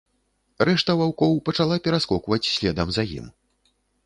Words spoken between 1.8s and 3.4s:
пераскокваць следам за ім.